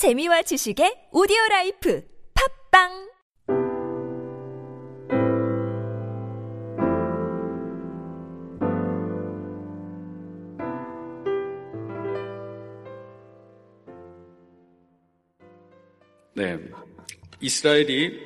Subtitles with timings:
[0.00, 2.88] 재미와 지식의 오디오 라이프 팟빵
[16.32, 16.58] 네.
[17.42, 18.18] 이스라엘이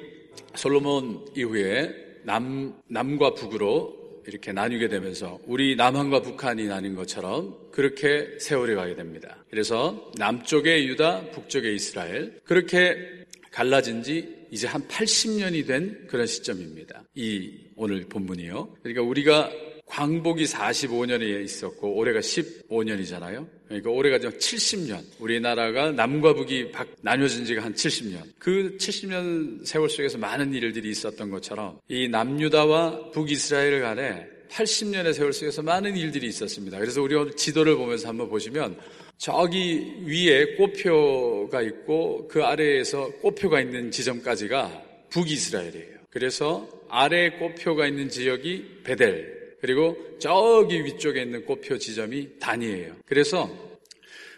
[0.54, 1.90] 솔로몬 이후에
[2.22, 9.44] 남, 남과 북으로 이렇게 나뉘게 되면서 우리 남한과 북한이 나뉜 것처럼 그렇게 세월이 가게 됩니다.
[9.50, 17.04] 그래서 남쪽의 유다, 북쪽의 이스라엘 그렇게 갈라진 지 이제 한 80년이 된 그런 시점입니다.
[17.14, 18.76] 이 오늘 본문이요.
[18.82, 19.50] 그러니까 우리가
[19.94, 23.46] 광복이 45년에 있었고 올해가 15년이잖아요.
[23.68, 25.00] 그러니까 올해가 70년.
[25.20, 28.24] 우리나라가 남과 북이 나뉘어진 지가 한 70년.
[28.40, 35.62] 그 70년 세월 속에서 많은 일들이 있었던 것처럼 이 남유다와 북이스라엘 간에 80년의 세월 속에서
[35.62, 36.80] 많은 일들이 있었습니다.
[36.80, 38.76] 그래서 우리 오늘 지도를 보면서 한번 보시면
[39.16, 45.94] 저기 위에 꽃표가 있고 그 아래에서 꽃표가 있는 지점까지가 북이스라엘이에요.
[46.10, 52.96] 그래서 아래 꽃표가 있는 지역이 베델, 그리고 저기 위쪽에 있는 꽃표 지점이 단이에요.
[53.06, 53.48] 그래서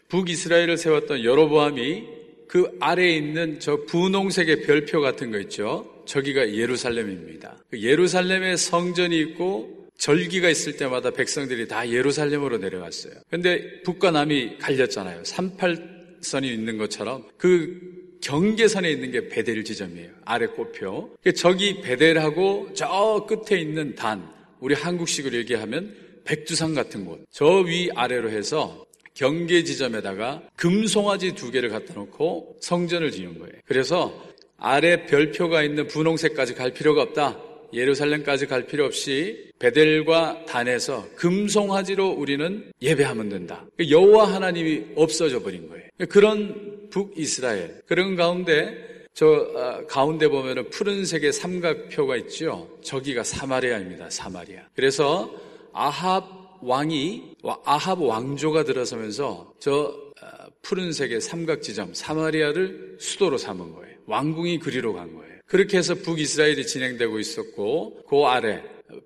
[0.06, 2.05] 북이스라엘을 세웠던 여로보암이
[2.46, 6.04] 그 아래에 있는 저 분홍색의 별표 같은 거 있죠.
[6.06, 7.56] 저기가 예루살렘입니다.
[7.69, 13.14] 그 예루살렘에 성전이 있고 절기가 있을 때마다 백성들이 다 예루살렘으로 내려갔어요.
[13.28, 15.24] 근데 북과 남이 갈렸잖아요.
[15.24, 17.80] 38선이 있는 것처럼 그
[18.20, 20.10] 경계선에 있는 게 베델 지점이에요.
[20.24, 21.16] 아래 꽃표.
[21.34, 28.31] 저기 베델하고 저 끝에 있는 단, 우리 한국식으로 얘기하면 백두산 같은 곳, 저 위 아래로
[28.31, 33.53] 해서 경계 지점에다가 금송아지 두 개를 갖다 놓고 성전을 지은 거예요.
[33.65, 34.12] 그래서
[34.59, 37.39] 아래 별표가 있는 분홍색까지 갈 필요가 없다.
[37.73, 43.67] 예루살렘까지 갈 필요 없이 베델과 단에서 금송아지로 우리는 예배하면 된다.
[43.89, 45.84] 여호와 하나님이 없어져 버린 거예요.
[46.09, 48.77] 그런 북이스라엘 그런 가운데
[49.17, 52.69] 저 어, 가운데 보면은 푸른색의 삼각표가 있죠.
[52.83, 54.11] 저기가 사마리아입니다.
[54.11, 54.61] 사마리아.
[54.75, 55.34] 그래서
[55.72, 59.84] 아합 왕이 아합 왕조가 들어서면서 저
[60.21, 60.27] 어,
[60.60, 63.97] 푸른색의 삼각 지점 사마리아를 수도로 삼은 거예요.
[64.04, 65.41] 왕궁이 그리로 간 거예요.
[65.47, 68.62] 그렇게 해서 북이스라엘이 진행되고 있었고 그 아래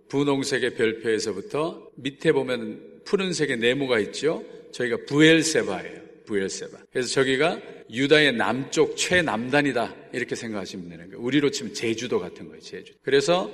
[0.09, 4.43] 분홍색의 별표에서부터 밑에 보면 푸른색의 네모가 있죠.
[4.73, 6.01] 저희가 부엘세바예요.
[6.27, 6.80] 부엘세바.
[6.93, 11.21] 그래서 저기가 유다의 남쪽 최남단이다 이렇게 생각하시면 되는 거예요.
[11.23, 12.61] 우리로 치면 제주도 같은 거예요.
[12.61, 12.93] 제주.
[13.03, 13.51] 그래서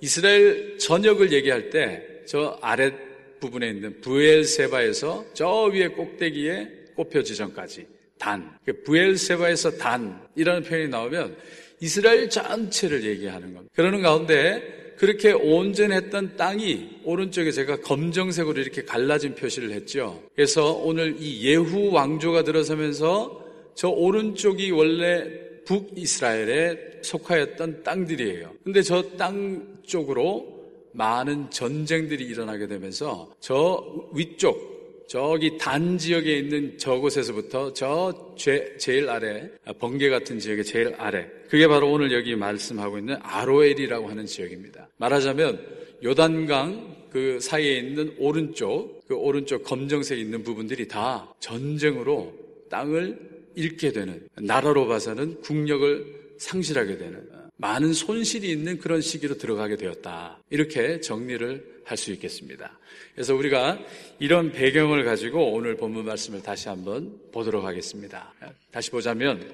[0.00, 2.92] 이스라엘 전역을 얘기할 때 저 아래
[3.40, 7.88] 부분에 있는 부엘세바에서 저 위에 꼭대기에 꽃표 지점까지
[8.20, 8.56] 단.
[8.64, 11.36] 그 부엘세바에서 단이라는 표현이 나오면
[11.80, 13.72] 이스라엘 전체를 얘기하는 겁니다.
[13.74, 20.22] 그러는 가운데 그렇게 온전했던 땅이 오른쪽에 제가 검정색으로 이렇게 갈라진 표시를 했죠.
[20.34, 23.42] 그래서 오늘 이 예후 왕조가 들어서면서
[23.74, 25.24] 저 오른쪽이 원래
[25.64, 28.52] 북이스라엘에 속하였던 땅들이에요.
[28.62, 34.79] 근데 저 땅 쪽으로 많은 전쟁들이 일어나게 되면서 저 위쪽
[35.10, 39.50] 저기 단 지역에 있는 저곳에서부터 저 제, 제일 아래
[39.80, 44.88] 번개 같은 지역의 제일 아래 그게 바로 오늘 여기 말씀하고 있는 아로엘이라고 하는 지역입니다.
[44.98, 45.66] 말하자면
[46.04, 52.32] 요단강 그 사이에 있는 오른쪽 그 오른쪽 검정색 있는 부분들이 다 전쟁으로
[52.70, 53.18] 땅을
[53.56, 56.06] 잃게 되는 나라로 봐서는 국력을
[56.38, 60.38] 상실하게 되는 많은 손실이 있는 그런 시기로 들어가게 되었다.
[60.50, 62.78] 이렇게 정리를 할 수 있겠습니다.
[63.14, 63.78] 그래서 우리가
[64.20, 68.32] 이런 배경을 가지고 오늘 본문 말씀을 다시 한번 보도록 하겠습니다.
[68.70, 69.44] 다시 보자면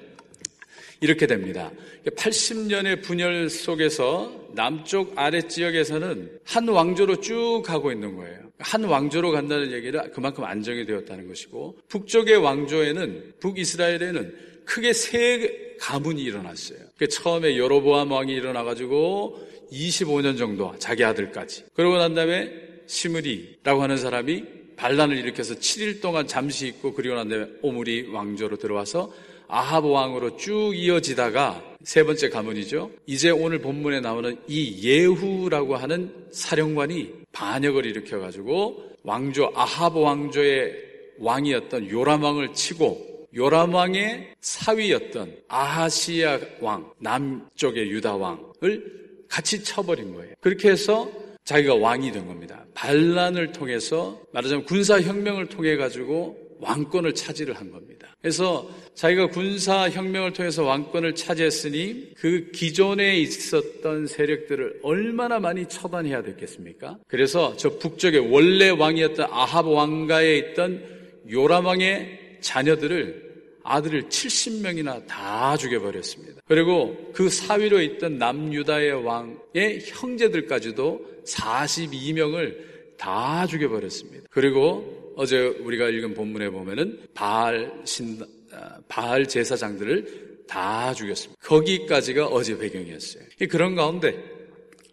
[1.01, 1.71] 이렇게 됩니다.
[2.05, 8.47] 80년의 분열 속에서 남쪽 아래 지역에서는 한 왕조로 쭉 가고 있는 거예요.
[8.59, 16.79] 한 왕조로 간다는 얘기는 그만큼 안정이 되었다는 것이고 북쪽의 왕조에는 북이스라엘에는 크게 세 가문이 일어났어요.
[17.09, 22.51] 처음에 여로보암 왕이 일어나가지고 25년 정도 자기 아들까지 그러고 난 다음에
[22.85, 24.43] 시므리라고 하는 사람이
[24.75, 29.11] 반란을 일으켜서 7일 동안 잠시 있고 그리고 난 다음에 오므리 왕조로 들어와서
[29.47, 32.91] 아합 왕으로 쭉 이어지다가 세 번째 가문이죠.
[33.05, 40.75] 이제 오늘 본문에 나오는 이 예후라고 하는 사령관이 반역을 일으켜 가지고 왕조 아합 왕조의
[41.19, 50.33] 왕이었던 요람 왕을 치고 요람 왕의 사위였던 아하시아 왕 남쪽의 유다 왕을 같이 쳐버린 거예요.
[50.39, 51.11] 그렇게 해서
[51.43, 52.65] 자기가 왕이 된 겁니다.
[52.73, 58.07] 반란을 통해서 말하자면 군사 혁명을 통해 가지고 왕권을 차지를 한 겁니다.
[58.19, 66.97] 그래서 자기가 군사 혁명을 통해서 왕권을 차지했으니 그 기존에 있었던 세력들을 얼마나 많이 처단해야 됐겠습니까?
[67.07, 70.83] 그래서 저 북쪽에 원래 왕이었던 아합 왕가에 있던
[71.29, 73.27] 요람 왕의 자녀들을
[73.63, 76.41] 아들을 70명이나 다 죽여버렸습니다.
[76.47, 82.57] 그리고 그 사위로 있던 남유다의 왕의 형제들까지도 42명을
[82.97, 84.27] 다 죽여버렸습니다.
[84.31, 88.21] 그리고 어제 우리가 읽은 본문에 보면은 바알 신,
[88.53, 91.41] 아, 바알 제사장들을 다 죽였습니다.
[91.43, 93.23] 거기까지가 어제 배경이었어요.
[93.49, 94.15] 그런 가운데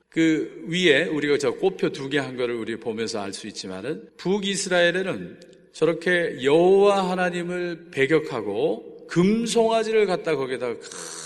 [0.08, 5.38] 그 위에 우리가 저 꽃표 두 개 한 거를 우리 보면서 알 수 있지만은 북이스라엘에는
[5.74, 10.74] 저렇게 여호와 하나님을 배격하고 금송아지를 갖다 거기다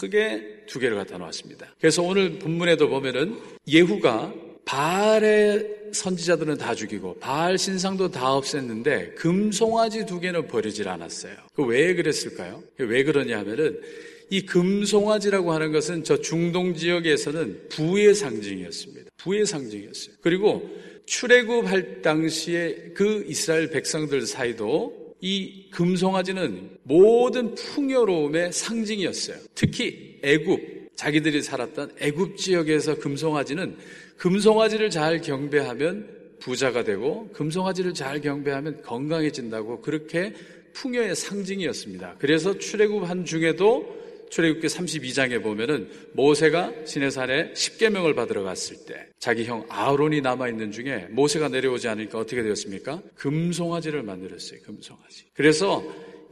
[0.01, 1.75] 크게 두 개를 갖다 놓았습니다.
[1.79, 4.35] 그래서 오늘 본문에도 보면은 예후가
[4.65, 11.35] 바알의 선지자들은 다 죽이고 바알 신상도 다 없앴는데 금송아지 두 개는 버리질 않았어요.
[11.55, 12.63] 그 왜 그랬을까요?
[12.79, 13.81] 왜 그러냐 하면은
[14.31, 19.11] 이 금송아지라고 하는 것은 저 중동 지역에서는 부의 상징이었습니다.
[19.17, 20.17] 부의 상징이었어요.
[20.21, 20.69] 그리고
[21.09, 29.39] 출애굽할 당시에 그 이스라엘 백성들 사이도 이 금송아지는 모든 풍요로움의 상징이었어요.
[29.55, 33.77] 특히 애굽 자기들이 살았던 애굽 지역에서 금송아지는
[34.19, 40.35] 금송아지를 잘 경배하면 부자가 되고 금송아지를 잘 경배하면 건강해진다고 그렇게
[40.75, 42.17] 풍요의 상징이었습니다.
[42.19, 43.98] 그래서 출애굽한 중에도
[44.31, 51.09] 출애굽기 32장에 보면은 모세가 시내산에 10계명을 받으러 갔을 때 자기 형 아론이 남아 있는 중에
[51.11, 53.03] 모세가 내려오지 않으니까 어떻게 되었습니까?
[53.15, 54.61] 금송아지를 만들었어요.
[54.63, 55.25] 금송아지.
[55.35, 55.83] 그래서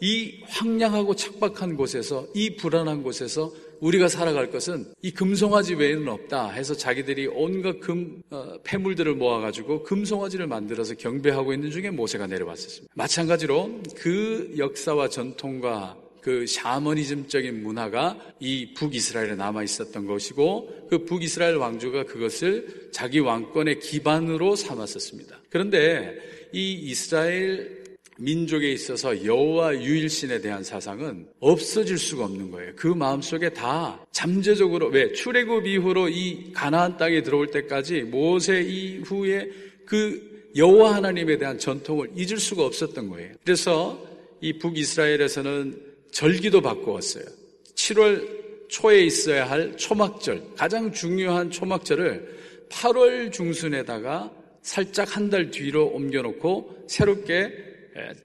[0.00, 6.74] 이 황량하고 척박한 곳에서 이 불안한 곳에서 우리가 살아갈 것은 이 금송아지 외에는 없다 해서
[6.74, 12.92] 자기들이 온갖 금 어, 폐물들을 모아가지고 금송아지를 만들어서 경배하고 있는 중에 모세가 내려왔었습니다.
[12.96, 15.96] 마찬가지로 그 역사와 전통과
[16.26, 24.56] 그 샤머니즘적인 문화가 이 북이스라엘에 남아 있었던 것이고 그 북이스라엘 왕조가 그것을 자기 왕권의 기반으로
[24.56, 25.38] 삼았었습니다.
[25.50, 26.18] 그런데
[26.52, 27.84] 이 이스라엘
[28.18, 32.72] 민족에 있어서 여호와 유일신에 대한 사상은 없어질 수가 없는 거예요.
[32.74, 39.48] 그 마음속에 다 잠재적으로 왜 출애굽 이후로 이 가나안 땅에 들어올 때까지 모세 이후에
[39.84, 43.32] 그 여호와 하나님에 대한 전통을 잊을 수가 없었던 거예요.
[43.44, 44.04] 그래서
[44.40, 45.85] 이 북이스라엘에서는
[46.16, 47.26] 절기도 바꾸었어요.
[47.74, 54.32] 7월 초에 있어야 할 초막절, 가장 중요한 초막절을 8월 중순에다가
[54.62, 57.52] 살짝 한 달 뒤로 옮겨놓고 새롭게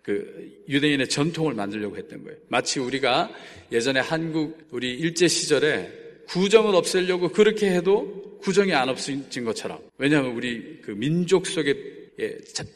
[0.03, 2.37] 그 유대인의 전통을 만들려고 했던 거예요.
[2.47, 3.29] 마치 우리가
[3.73, 5.91] 예전에 한국 우리 일제 시절에
[6.29, 9.79] 구정을 없애려고 그렇게 해도 구정이 안 없어진 것처럼.
[9.97, 11.75] 왜냐하면 우리 그 민족 속에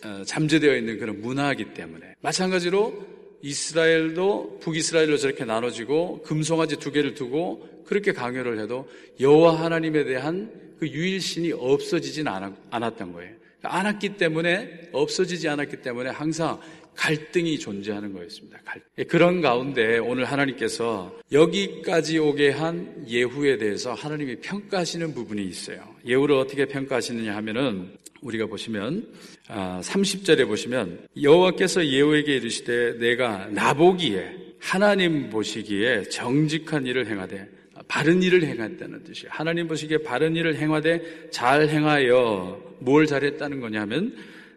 [0.03, 2.15] 어, 잠재되어 있는 그런 문화이기 때문에.
[2.21, 3.14] 마찬가지로
[3.45, 8.89] 이스라엘도 북이스라엘로 저렇게 나눠지고 금송아지 두 개를 두고 그렇게 강요를 해도
[9.19, 10.49] 여호와 하나님에 대한
[10.79, 13.35] 그 유일신이 없어지진 않았던 거예요.
[13.61, 16.59] 않았기 때문에 없어지지 않았기 때문에 항상
[16.95, 18.59] 갈등이 존재하는 거였습니다.
[18.97, 25.83] 예, 그런 가운데 오늘 하나님께서 여기까지 오게 한 예후에 대해서 하나님이 평가하시는 부분이 있어요.
[26.05, 29.07] 예후를 어떻게 평가하시느냐 하면은 우리가 보시면
[29.47, 37.47] 30절에 아, 보시면 여호와께서 예후에게 이르시되 내가 나보기에 하나님 보시기에 정직한 일을 행하되
[37.87, 39.29] 바른 일을 행했다는 뜻이에요.
[39.29, 44.15] 하나님 보시기에 바른 일을 행하되 잘 행하여 뭘 잘했다는 거냐면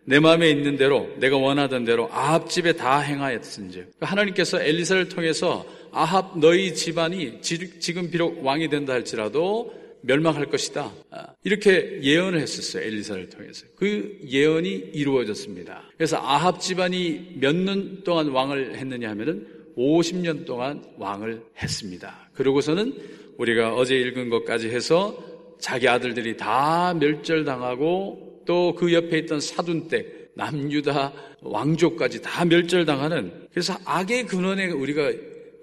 [0.08, 6.38] 내 마음에 있는 대로 내가 원하던 대로 아합 집에 다 그러니까 하나님께서 엘리사를 통해서 아합
[6.38, 10.90] 너희 집안이 지금 비록 왕이 된다 할지라도 멸망할 것이다.
[11.10, 12.84] 아, 이렇게 예언을 했었어요.
[12.84, 13.66] 엘리사를 통해서.
[13.76, 15.82] 그 예언이 이루어졌습니다.
[15.98, 19.46] 그래서 아합 집안이 몇 년 동안 왕을 했느냐 하면은
[19.76, 22.30] 50년 동안 왕을 했습니다.
[22.32, 22.94] 그러고서는
[23.36, 25.22] 우리가 어제 읽은 것까지 해서
[25.60, 31.12] 자기 아들들이 다 멸절당하고 또 그 옆에 있던 사둔댁, 남유다
[31.42, 35.12] 왕족까지 다 멸절당하는 그래서 악의 근원에 우리가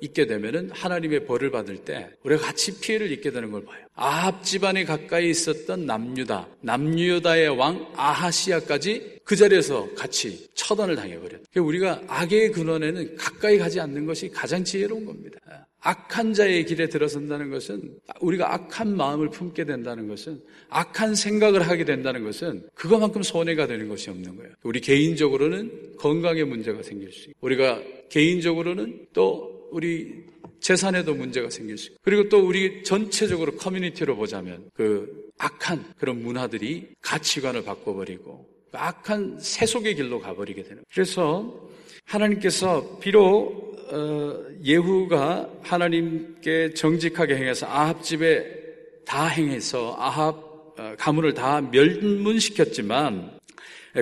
[0.02, 3.86] 있게 되면은 하나님의 벌을 받을 때 우리가 같이 피해를 입게 되는 걸 봐요.
[3.96, 11.44] 아합 집안에 가까이 있었던 남유다, 남유다의 왕 아하시아까지 그 자리에서 같이 처단을 당해버렸다.
[11.60, 15.40] 우리가 악의 근원에는 가까이 가지 않는 것이 가장 지혜로운 겁니다.
[15.86, 22.24] 악한 자의 길에 들어선다는 것은 우리가 악한 마음을 품게 된다는 것은 악한 생각을 하게 된다는
[22.24, 24.52] 것은 그것만큼 손해가 되는 것이 없는 거예요.
[24.64, 30.24] 우리 개인적으로는 건강에 문제가 생길 수 있고 우리가 개인적으로는 또 우리
[30.60, 36.96] 재산에도 문제가 생길 수 있고 그리고 또 우리 전체적으로 커뮤니티로 보자면 그 악한 그런 문화들이
[37.02, 41.70] 가치관을 바꿔버리고 그 악한 세속의 길로 가버리게 되는 그래서
[42.06, 43.65] 하나님께서 비록 어,
[44.64, 48.46] 예후가 하나님께 정직하게 행해서 아합 집에
[49.06, 50.36] 다 행해서 아합
[50.78, 53.40] 어, 가문을 다 멸문시켰지만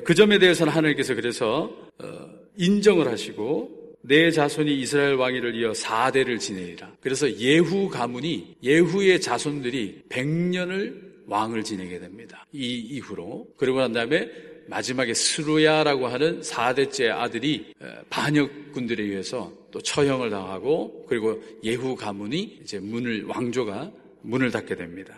[0.04, 6.96] 그 점에 대해서는 하나님께서 그래서 어, 인정을 하시고 내 자손이 이스라엘 왕위를 이어 4대를 지내리라.
[7.00, 12.46] 그래서 예후 가문이 예후의 자손들이 100년을 왕을 지내게 됩니다.
[12.52, 13.48] 이 이후로.
[13.56, 14.30] 그러고 난 다음에
[14.68, 17.74] 마지막에 스루야라고 하는 4대째 아들이
[18.10, 25.18] 반역군들에 의해서 또 처형을 당하고 그리고 예후 가문이 이제 문을 왕조가 문을 닫게 됩니다.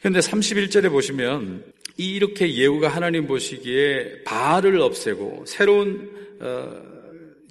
[0.00, 1.62] 그런데 31절에 보시면
[1.98, 6.82] 이렇게 예후가 하나님 보시기에 바알을 없애고 새로운 어,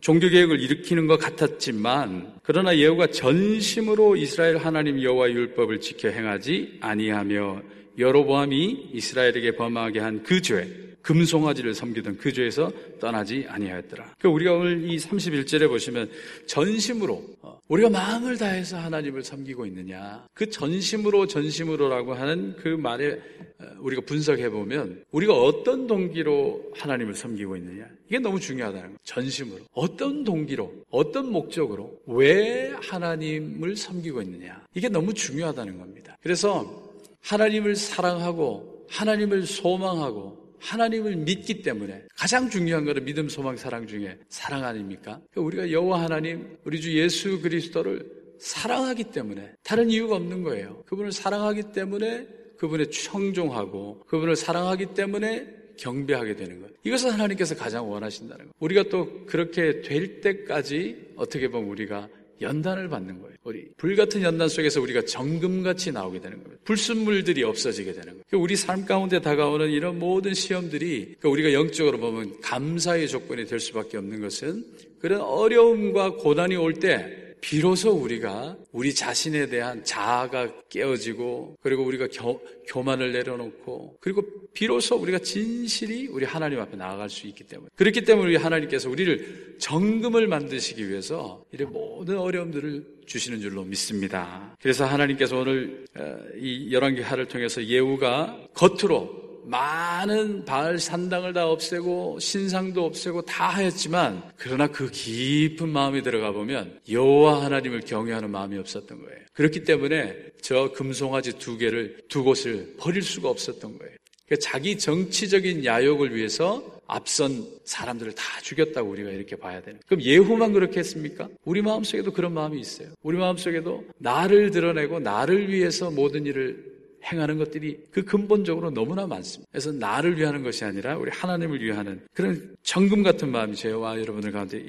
[0.02, 7.62] 종교 개혁을 일으키는 것 같았지만 그러나 예후가 전심으로 이스라엘 하나님 여호와 율법을 지켜 행하지 아니하며
[8.00, 14.16] 여로보암이 이스라엘에게 범하게 한 그 죄, 금송아지를 섬기던 그 죄에서 떠나지 아니하였더라.
[14.20, 16.10] 그 우리가 오늘 이 31절에 보시면
[16.46, 20.26] 전심으로 어, 우리가 마음을 다해서 하나님을 섬기고 있느냐.
[20.34, 23.20] 그 전심으로 전심으로라고 하는 그 말에
[23.60, 27.86] 어, 우리가 분석해 보면 우리가 어떤 동기로 하나님을 섬기고 있느냐.
[28.08, 28.98] 이게 너무 중요하다는 거예요.
[29.04, 29.62] 전심으로.
[29.74, 34.62] 어떤 동기로, 어떤 목적으로, 왜 하나님을 섬기고 있느냐.
[34.76, 36.18] 이게 너무 중요하다는 겁니다.
[36.22, 36.92] 그래서
[37.22, 44.64] 하나님을 사랑하고 하나님을 소망하고 하나님을 믿기 때문에 가장 중요한 것은 믿음, 소망, 사랑 중에 사랑
[44.64, 45.20] 아닙니까?
[45.36, 50.84] 우리가 여호와 하나님, 우리 주 예수 그리스도를 사랑하기 때문에 다른 이유가 없는 거예요.
[50.88, 52.28] 그분을 사랑하기 때문에
[52.58, 56.74] 그분의 청종하고 그분을 사랑하기 때문에 경배하게 되는 거예요.
[56.84, 58.54] 이것을 하나님께서 가장 원하신다는 거예요.
[58.60, 62.08] 우리가 또 그렇게 될 때까지 어떻게 보면 우리가
[62.42, 63.36] 연단을 받는 거예요.
[63.44, 66.58] 우리 불같은 연단 속에서 우리가 정금같이 나오게 되는 거예요.
[66.64, 68.44] 불순물들이 없어지게 되는 거예요.
[68.44, 73.98] 우리 삶 가운데 다가오는 이런 모든 시험들이 그러니까 우리가 영적으로 보면 감사의 조건이 될 수밖에
[73.98, 74.66] 없는 것은
[75.00, 82.40] 그런 어려움과 고난이 올 때 비로소 우리가 우리 자신에 대한 자아가 깨어지고 그리고 우리가 겨,
[82.68, 88.28] 교만을 내려놓고 그리고 비로소 우리가 진실이 우리 하나님 앞에 나아갈 수 있기 때문에 그렇기 때문에
[88.30, 94.56] 우리 하나님께서 우리를 정금을 만드시기 위해서 이런 모든 어려움들을 주시는 줄로 믿습니다.
[94.62, 102.20] 그래서 하나님께서 오늘 어, 이 열왕기 하를 통해서 예후가 겉으로 많은 바알 산당을 다 없애고
[102.20, 109.02] 신상도 없애고 다 하였지만 그러나 그 깊은 마음에 들어가 보면 여호와 하나님을 경외하는 마음이 없었던
[109.02, 109.20] 거예요.
[109.34, 113.96] 그렇기 때문에 저 금송아지 두 개를 두 곳을 버릴 수가 없었던 거예요.
[114.26, 119.80] 그러니까 자기 정치적인 야욕을 위해서 앞선 사람들을 다 죽였다고 우리가 이렇게 봐야 되는.
[119.86, 121.30] 그럼 예후만 그렇게 했습니까?
[121.46, 122.90] 우리 마음속에도 그런 마음이 있어요.
[123.02, 126.71] 우리 마음속에도 나를 드러내고 나를 위해서 모든 일을
[127.04, 129.50] 행하는 것들이 그 근본적으로 너무나 많습니다.
[129.52, 134.64] 그래서 나를 위하는 것이 아니라 우리 하나님을 위하는 그런 정금 같은 마음이 저와 여러분들 가운데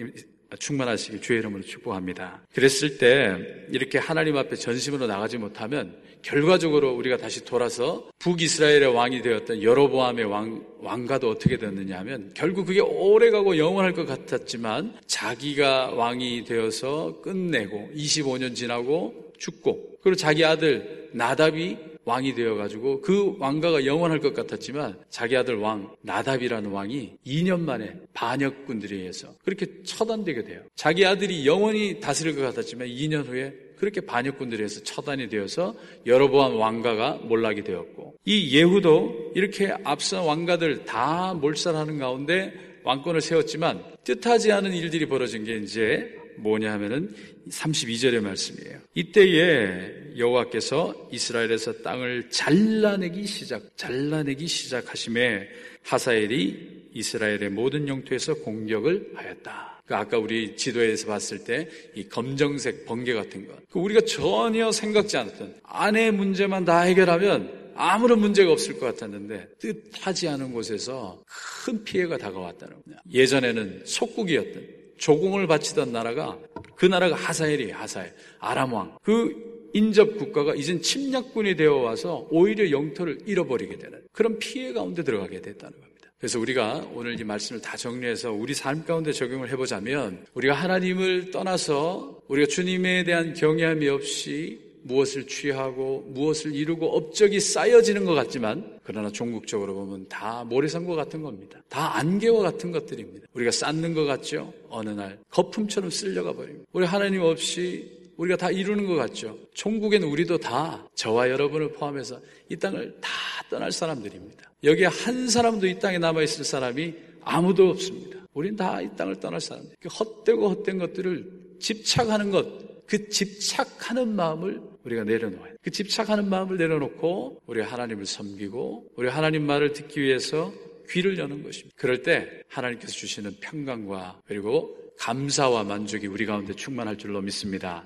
[0.59, 2.43] 충만하시길 주의 이름으로 축복합니다.
[2.55, 9.63] 그랬을 때 이렇게 하나님 앞에 전심으로 나가지 못하면 결과적으로 우리가 다시 돌아서 북이스라엘의 왕이 되었던
[9.63, 17.21] 여로보암의 왕, 왕가도 어떻게 됐느냐 하면 결국 그게 오래가고 영원할 것 같았지만 자기가 왕이 되어서
[17.23, 24.99] 끝내고 25년 지나고 죽고 그리고 자기 아들 나답이 왕이 되어가지고 그 왕가가 영원할 것 같았지만
[25.09, 30.63] 자기 아들 왕 나답이라는 왕이 2년 만에 반역군들에 의해서 그렇게 처단되게 돼요.
[30.75, 35.75] 자기 아들이 영원히 다스릴 것 같았지만 2년 후에 그렇게 반역군들에 의해서 처단이 되어서
[36.07, 42.53] 여러보암 왕가가 몰락이 되었고 이 예후도 이렇게 앞선 왕가들 다 몰살하는 가운데
[42.85, 47.15] 왕권을 세웠지만 뜻하지 않은 일들이 벌어진 게 이제 뭐냐 하면은
[47.49, 48.79] 32절의 말씀이에요.
[48.95, 55.49] 이때에 여호와께서 이스라엘에서 땅을 잘라내기 시작, 잘라내기 시작하심에
[55.83, 59.83] 하사엘이 이스라엘의 모든 영토에서 공격을 하였다.
[59.87, 63.57] 그 아까 우리 지도에서 봤을 때 이 검정색 번개 같은 것.
[63.69, 70.29] 그 우리가 전혀 생각지 않았던 아내 문제만 다 해결하면 아무런 문제가 없을 것 같았는데 뜻하지
[70.29, 71.23] 않은 곳에서
[71.65, 72.99] 큰 피해가 다가왔다는 거예요.
[73.13, 76.39] 예전에는 속국이었던 조공을 바치던 나라가
[76.77, 77.75] 그 나라가 하사엘이에요.
[77.75, 78.13] 하사엘.
[78.39, 78.97] 아람 왕.
[79.03, 85.41] 그 인접 국가가 이젠 침략군이 되어 와서 오히려 영토를 잃어버리게 되는 그런 피해 가운데 들어가게
[85.41, 86.09] 됐다는 겁니다.
[86.19, 92.23] 그래서 우리가 오늘 이 말씀을 다 정리해서 우리 삶 가운데 적용을 해보자면 우리가 하나님을 떠나서
[92.29, 99.75] 우리가 주님에 대한 경외함이 없이 무엇을 취하고 무엇을 이루고 업적이 쌓여지는 것 같지만 그러나 종국적으로
[99.75, 101.63] 보면 다 모래성과 같은 겁니다.
[101.69, 103.27] 다 안개와 같은 것들입니다.
[103.35, 104.53] 우리가 쌓는 것 같죠?
[104.69, 106.65] 어느 날 거품처럼 쓸려가 버립니다.
[106.73, 109.39] 우리 하나님 없이 우리가 다 이루는 것 같죠?
[109.55, 113.11] 종국에는 우리도 다 저와 여러분을 포함해서 이 땅을 다
[113.51, 114.51] 떠날 사람들입니다.
[114.65, 118.19] 여기에 한 사람도 이 땅에 남아 있을 사람이 아무도 없습니다.
[118.35, 119.77] 우린 다 이 땅을 떠날 사람들.
[119.81, 125.55] 그 헛되고 헛된 것들을 집착하는 것, 그 집착하는 마음을 우리가 내려놓아요.
[125.63, 130.53] 그 집착하는 마음을 내려놓고 우리 하나님을 섬기고 우리 하나님 말을 듣기 위해서
[130.91, 131.75] 귀를 여는 것입니다.
[131.79, 137.85] 그럴 때 하나님께서 주시는 평강과 그리고 감사와 만족이 우리 가운데 충만할 줄로 믿습니다.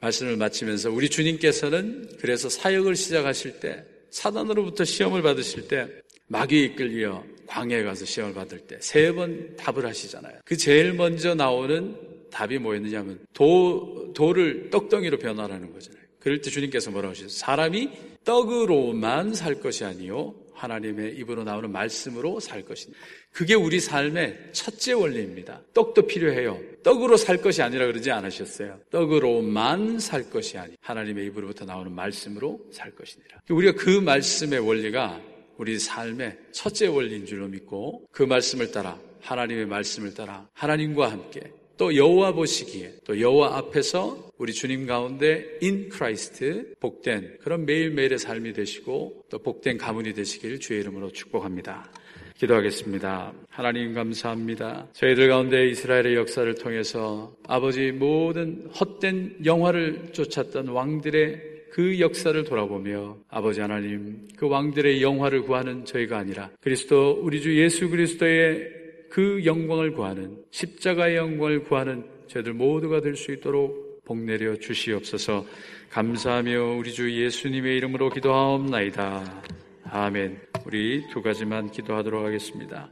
[0.00, 5.88] 말씀을 마치면서 우리 주님께서는 그래서 사역을 시작하실 때 사단으로부터 시험을 받으실 때
[6.28, 10.40] 마귀에 이끌려 광야에 가서 시험을 받을 때 세 번 답을 하시잖아요.
[10.44, 11.96] 그 제일 먼저 나오는
[12.30, 15.97] 답이 뭐였느냐면 도, 돌을 떡덩이로 변화하는 거잖아요.
[16.20, 17.28] 그럴 때 주님께서 뭐라고 하셨어요?
[17.28, 17.90] 사람이
[18.24, 23.00] 떡으로만 살 것이 아니요 하나님의 입으로 나오는 말씀으로 살 것입니다.
[23.32, 25.62] 그게 우리 삶의 첫째 원리입니다.
[25.72, 26.58] 떡도 필요해요.
[26.82, 28.80] 떡으로 살 것이 아니라 그러지 않으셨어요.
[28.90, 33.42] 떡으로만 살 것이 아니 하나님의 입으로부터 나오는 말씀으로 살 것이니라.
[33.50, 35.20] 우리가 그 말씀의 원리가
[35.56, 41.94] 우리 삶의 첫째 원리인 줄로 믿고 그 말씀을 따라 하나님의 말씀을 따라 하나님과 함께 또
[41.94, 49.24] 여호와 보시기에 또 여호와 앞에서 우리 주님 가운데 in Christ 복된 그런 매일매일의 삶이 되시고
[49.30, 51.88] 또 복된 가문이 되시길 주의 이름으로 축복합니다.
[52.36, 53.32] 기도하겠습니다.
[53.48, 54.88] 하나님 감사합니다.
[54.92, 63.60] 저희들 가운데 이스라엘의 역사를 통해서 아버지 모든 헛된 영화를 쫓았던 왕들의 그 역사를 돌아보며 아버지
[63.60, 68.77] 하나님 그 왕들의 영화를 구하는 저희가 아니라 그리스도 우리 주 예수 그리스도의
[69.08, 75.44] 그 영광을 구하는 십자가의 영광을 구하는 저희들 모두가 될 수 있도록 복 내려 주시옵소서
[75.90, 79.42] 감사하며 우리 주 예수님의 이름으로 기도하옵나이다.
[79.90, 80.38] 아멘.
[80.66, 82.90] 우리 두 가지만 기도하도록 하겠습니다.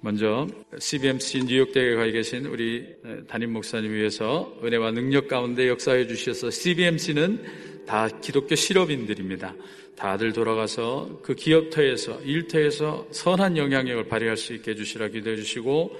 [0.00, 0.46] 먼저
[0.78, 2.86] CBMC 뉴욕대에 가 계신 우리
[3.28, 9.54] 담임 목사님 위해서 은혜와 능력 가운데 역사해 주셔서 CBMC는 다 기독교 실업인들입니다.
[9.96, 15.96] 다들 돌아가서 그 기업터에서 일터에서 선한 영향력을 발휘할 수 있게 해주시라 기도해 주시고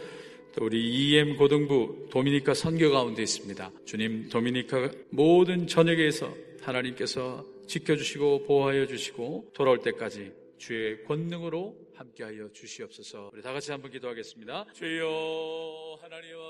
[0.55, 3.71] 또 우리 EM 고등부 도미니카 선교 가운데 있습니다.
[3.85, 13.31] 주님 도미니카 모든 전역에서 하나님께서 지켜주시고 보호하여 주시고 돌아올 때까지 주의 권능으로 함께하여 주시옵소서.
[13.33, 14.67] 우리 다 같이 한번 기도하겠습니다.
[14.73, 16.43] 주여 하나님 아버지